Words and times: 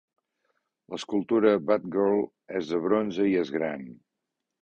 L'escultura 0.93 1.51
"Bad 1.67 1.85
Girl" 1.97 2.17
és 2.61 2.71
de 2.71 2.81
bronze 2.87 3.27
i 3.33 3.35
és 3.45 3.55
gran. 3.59 3.87